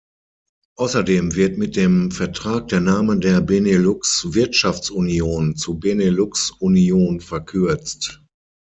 Außerdem 0.77 1.35
wird 1.35 1.59
mit 1.59 1.75
dem 1.75 2.09
Vertrag 2.09 2.69
der 2.69 2.79
Name 2.79 3.19
der 3.19 3.39
Benelux-Wirtschaftsunion 3.39 5.55
zu 5.55 5.77
Benelux-Union 5.77 7.19
verkürzt. 7.21 8.19